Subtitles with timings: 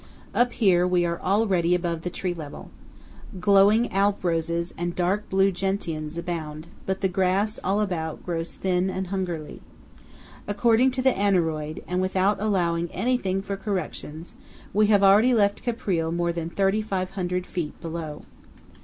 [0.33, 2.71] Up here we are already above the tree level.
[3.39, 8.89] Glowing Alp roses and dark blue gentians abound; but the grass all about grows thin
[8.89, 9.61] and hungerly.
[10.47, 14.33] According to the aneroid, and without allowing anything for corrections,
[14.73, 18.23] we have already left Caprile more than 3,500 feet below.